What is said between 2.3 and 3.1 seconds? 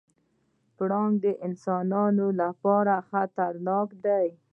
لپاره